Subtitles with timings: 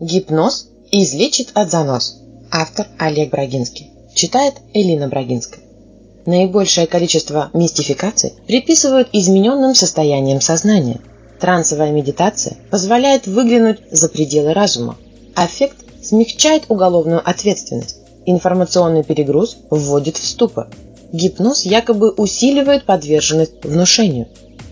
[0.00, 2.22] Гипноз излечит от занос.
[2.50, 3.90] Автор Олег Брагинский.
[4.14, 5.62] Читает Элина Брагинская.
[6.24, 11.00] Наибольшее количество мистификаций приписывают измененным состояниям сознания.
[11.38, 14.96] Трансовая медитация позволяет выглянуть за пределы разума.
[15.34, 17.98] Аффект смягчает уголовную ответственность.
[18.24, 20.68] Информационный перегруз вводит в ступор.
[21.12, 24.28] Гипноз якобы усиливает подверженность внушению.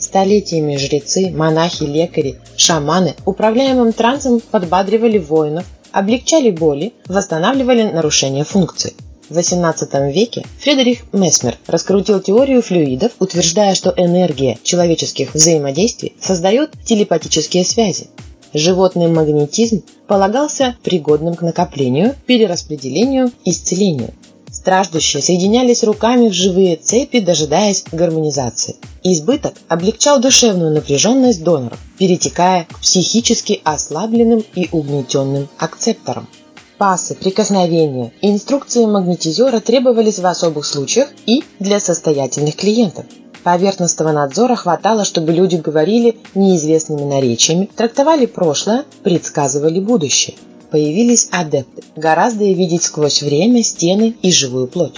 [0.00, 8.94] Столетиями жрецы, монахи, лекари, шаманы управляемым трансом подбадривали воинов, облегчали боли, восстанавливали нарушения функций.
[9.28, 17.64] В XVIII веке Фредерих Месмер раскрутил теорию флюидов, утверждая, что энергия человеческих взаимодействий создает телепатические
[17.64, 18.08] связи.
[18.52, 24.12] Животный магнетизм полагался пригодным к накоплению, перераспределению, исцелению.
[24.60, 28.76] Страждущие соединялись руками в живые цепи, дожидаясь гармонизации.
[29.02, 36.28] Избыток облегчал душевную напряженность доноров, перетекая к психически ослабленным и угнетенным акцепторам.
[36.76, 43.06] Пасы, прикосновения и инструкции магнетизера требовались в особых случаях и для состоятельных клиентов.
[43.42, 50.36] Поверхностного надзора хватало, чтобы люди говорили неизвестными наречиями, трактовали прошлое, предсказывали будущее
[50.70, 54.94] появились адепты, гораздо видеть сквозь время, стены и живую плоть.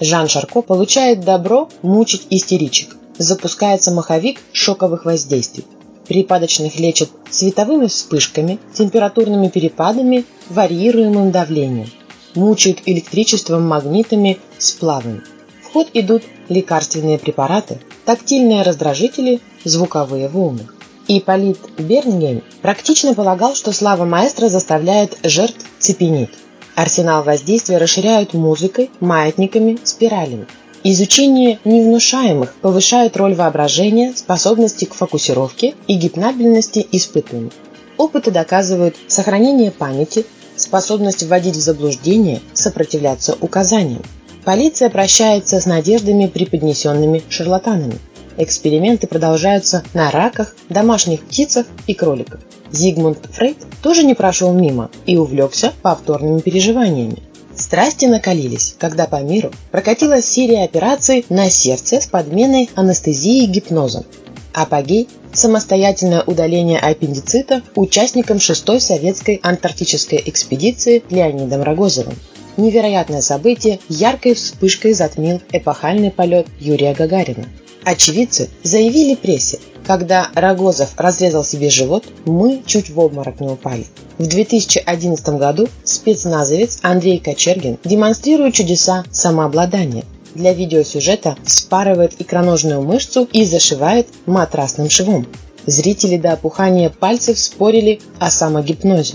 [0.00, 2.96] Жан Шарко получает добро мучить истеричек.
[3.18, 5.64] Запускается маховик шоковых воздействий.
[6.06, 11.90] Припадочных лечат световыми вспышками, температурными перепадами, варьируемым давлением.
[12.34, 15.22] Мучают электричеством, магнитами, сплавами.
[15.62, 20.68] В ход идут лекарственные препараты, тактильные раздражители, звуковые волны.
[21.08, 26.30] Ипполит Бернгейм практично полагал, что слава маэстро заставляет жертв цепенеть.
[26.74, 30.46] Арсенал воздействия расширяют музыкой, маятниками, спиралями.
[30.82, 37.52] Изучение невнушаемых повышает роль воображения, способности к фокусировке и гипнабельности испытуемых.
[37.96, 40.26] Опыты доказывают сохранение памяти,
[40.56, 44.02] способность вводить в заблуждение, сопротивляться указаниям.
[44.44, 47.98] Полиция прощается с надеждами, преподнесенными шарлатанами.
[48.38, 52.40] Эксперименты продолжаются на раках, домашних птицах и кроликах.
[52.70, 57.22] Зигмунд Фрейд тоже не прошел мимо и увлекся повторными переживаниями.
[57.54, 64.04] Страсти накалились, когда по миру прокатилась серия операций на сердце с подменой анестезии гипнозом.
[64.52, 72.14] Апогей– самостоятельное удаление аппендицита участникам 6-й советской антарктической экспедиции Леонидом Рогозовым.
[72.58, 77.46] Невероятное событие яркой вспышкой затмил эпохальный полет Юрия Гагарина.
[77.86, 83.86] Очевидцы заявили прессе, когда Рогозов разрезал себе живот, мы чуть в обморок не упали.
[84.18, 90.02] В 2011 году спецназовец Андрей Кочергин демонстрирует чудеса самообладания.
[90.34, 95.24] Для видеосюжета спарывает икроножную мышцу и зашивает матрасным швом.
[95.66, 99.14] Зрители до опухания пальцев спорили о самогипнозе.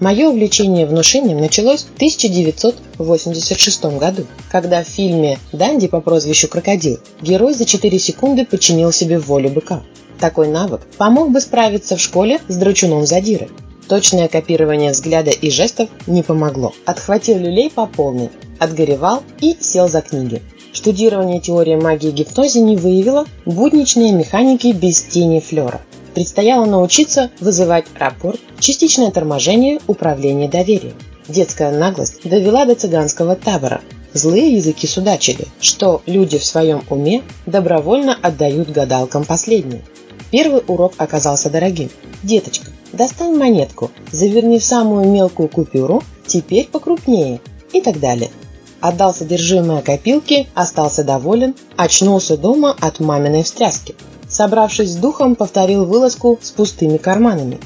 [0.00, 7.52] Мое увлечение внушением началось в 1986 году, когда в фильме «Данди» по прозвищу «Крокодил» герой
[7.52, 9.82] за 4 секунды подчинил себе волю быка.
[10.18, 13.50] Такой навык помог бы справиться в школе с драчуном задиры.
[13.90, 16.72] Точное копирование взгляда и жестов не помогло.
[16.86, 20.40] Отхватил люлей по полной, отгоревал и сел за книги.
[20.72, 25.82] Штудирование теории магии гипнозе не выявило будничные механики без тени флера.
[26.14, 30.94] Предстояло научиться вызывать рапорт, частичное торможение, управление доверием.
[31.28, 33.80] Детская наглость довела до цыганского табора.
[34.12, 39.82] Злые языки судачили, что люди в своем уме добровольно отдают гадалкам последнее.
[40.32, 41.90] Первый урок оказался дорогим.
[42.22, 47.40] «Деточка, достань монетку, заверни в самую мелкую купюру, теперь покрупнее»
[47.72, 48.30] и так далее.
[48.80, 53.94] Отдал содержимое копилки, остался доволен, очнулся дома от маминой встряски.
[54.28, 57.58] Собравшись с духом, повторил вылазку с пустыми карманами.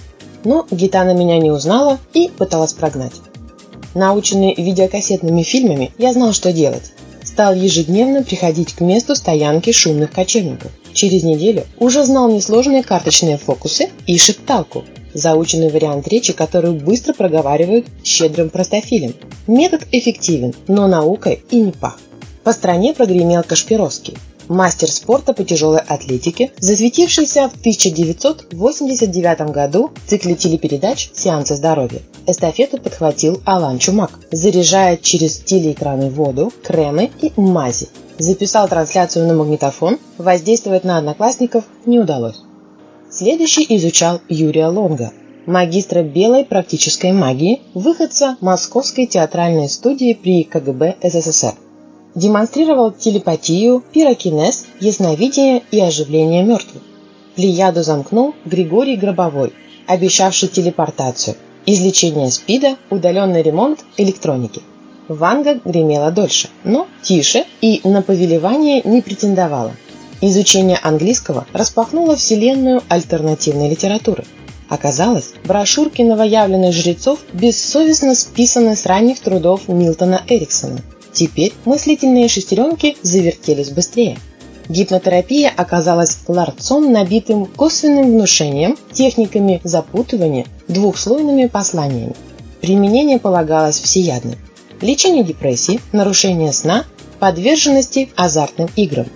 [0.44, 3.12] Но Гитана меня не узнала и пыталась прогнать.
[3.94, 6.92] Наученный видеокассетными фильмами, я знал, что делать.
[7.34, 10.70] Стал ежедневно приходить к месту стоянки шумных кочевников.
[10.92, 14.84] Через неделю уже знал несложные карточные фокусы и шепталку,
[15.14, 19.16] заученный вариант речи, которую быстро проговаривают щедрым простофилем.
[19.48, 21.98] Метод эффективен, но наукой и не пах.
[22.44, 24.14] По стране прогремел Кашпировский
[24.48, 32.00] мастер спорта по тяжелой атлетике, засветившийся в 1989 году в цикле телепередач «Сеансы здоровья».
[32.26, 37.88] Эстафету подхватил Алан Чумак, заряжая через телеэкраны воду, кремы и мази.
[38.18, 42.40] Записал трансляцию на магнитофон, воздействовать на одноклассников не удалось.
[43.10, 45.12] Следующий изучал Юрия Лонга,
[45.46, 51.54] магистра белой практической магии, выходца Московской театральной студии при КГБ СССР
[52.14, 56.82] демонстрировал телепатию, пирокинез, ясновидение и оживление мертвых.
[57.34, 59.52] Плеяду замкнул Григорий Гробовой,
[59.86, 61.36] обещавший телепортацию.
[61.66, 64.62] Излечение СПИДа, удаленный ремонт электроники.
[65.08, 69.72] Ванга гремела дольше, но тише и на повелевание не претендовала.
[70.20, 74.24] Изучение английского распахнуло вселенную альтернативной литературы.
[74.68, 80.80] Оказалось, брошюрки новоявленных жрецов бессовестно списаны с ранних трудов Милтона Эриксона.
[81.14, 84.18] Теперь мыслительные шестеренки завертелись быстрее.
[84.68, 92.14] Гипнотерапия оказалась ларцом, набитым косвенным внушением, техниками запутывания, двухслойными посланиями.
[92.60, 94.36] Применение полагалось всеядным.
[94.80, 96.84] Лечение депрессии, нарушение сна,
[97.20, 99.06] подверженности азартным играм.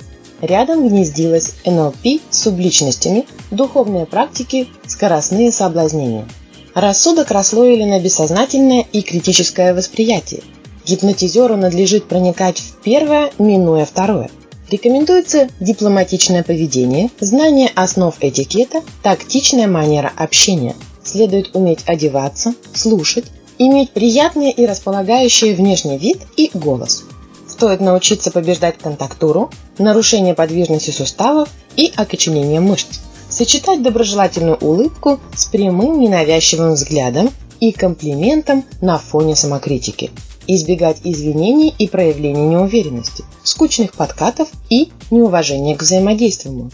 [0.41, 6.29] Рядом гнездилось НЛП с субличностями, духовные практики, скоростные соблазнения.
[6.75, 10.43] Рассудок расслоили на бессознательное и критическое восприятие.
[10.89, 14.31] Гипнотизеру надлежит проникать в первое, минуя второе.
[14.71, 20.75] Рекомендуется дипломатичное поведение, знание основ этикета, тактичная манера общения.
[21.05, 23.27] Следует уметь одеваться, слушать,
[23.59, 27.05] иметь приятный и располагающий внешний вид и голос.
[27.47, 33.01] Стоит научиться побеждать контактуру, нарушение подвижности суставов и окоченение мышц.
[33.29, 37.31] Сочетать доброжелательную улыбку с прямым ненавязчивым взглядом
[37.61, 40.11] и комплиментом на фоне самокритики
[40.49, 46.71] избегать извинений и проявления неуверенности, скучных подкатов и неуважения к взаимодействию.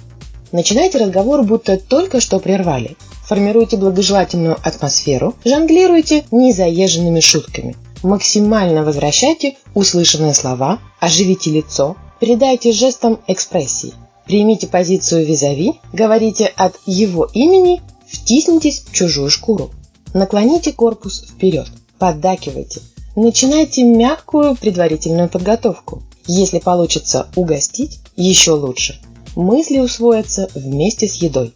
[0.53, 2.97] Начинайте разговор, будто только что прервали.
[3.25, 7.76] Формируйте благожелательную атмосферу, жонглируйте незаезженными шутками.
[8.03, 13.94] Максимально возвращайте услышанные слова, оживите лицо, передайте жестом экспрессии.
[14.27, 19.70] Примите позицию визави, говорите от его имени, втиснитесь в чужую шкуру.
[20.12, 21.67] Наклоните корпус вперед,
[21.99, 22.81] поддакивайте–
[23.17, 26.03] Начинайте мягкую предварительную подготовку.
[26.27, 29.01] Если получится угостить, еще лучше.
[29.37, 31.55] Мысли усвоятся вместе с едой.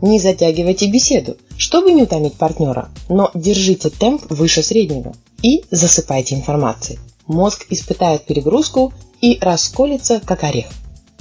[0.00, 5.12] Не затягивайте беседу, чтобы не утомить партнера, но держите темп выше среднего
[5.42, 7.00] и засыпайте информацией.
[7.26, 10.66] Мозг испытает перегрузку и расколется, как орех.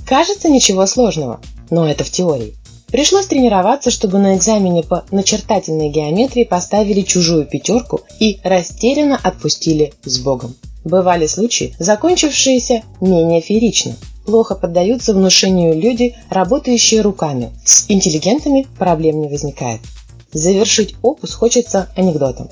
[0.06, 1.42] Кажется, ничего сложного,
[1.72, 2.56] но это в теории.
[2.92, 10.20] Пришлось тренироваться, чтобы на экзамене по начертательной геометрии поставили чужую пятерку и растерянно отпустили с
[10.20, 10.56] Богом.
[10.84, 13.96] Бывали случаи, закончившиеся менее феерично.
[14.26, 17.52] Плохо поддаются внушению люди, работающие руками.
[17.66, 19.80] С интеллигентами проблем не возникает.
[20.34, 22.50] Завершить опус хочется анекдотом.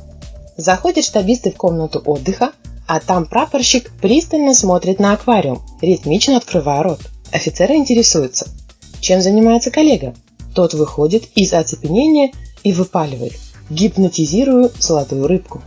[0.55, 2.53] Заходят штабисты в комнату отдыха,
[2.87, 6.99] а там прапорщик пристально смотрит на аквариум, ритмично открывая рот.
[7.31, 8.47] Офицеры интересуются,
[8.99, 10.15] чем занимается коллега.
[10.53, 12.31] Тот выходит из оцепенения
[12.63, 13.33] и выпаливает.
[13.69, 15.61] Гипнотизирую золотую рыбку.